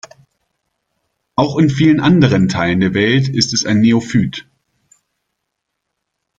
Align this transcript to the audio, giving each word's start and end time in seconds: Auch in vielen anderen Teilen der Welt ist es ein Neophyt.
Auch 1.35 1.59
in 1.59 1.69
vielen 1.69 1.99
anderen 1.99 2.47
Teilen 2.49 2.79
der 2.79 2.95
Welt 2.95 3.29
ist 3.29 3.53
es 3.53 3.67
ein 3.67 3.81
Neophyt. 3.81 4.47